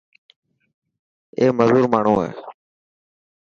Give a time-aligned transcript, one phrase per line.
[1.37, 2.29] اي مزور ماڻهو هي.